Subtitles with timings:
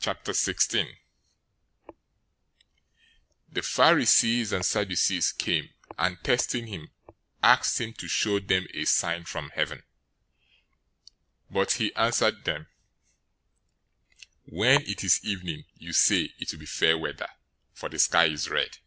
[0.00, 0.96] 016:001
[3.52, 6.90] The Pharisees and Sadducees came, and testing him,
[7.40, 9.84] asked him to show them a sign from heaven.
[11.52, 12.66] 016:002 But he answered them,
[14.42, 17.28] "When it is evening, you say, 'It will be fair weather,
[17.74, 18.78] for the sky is red.'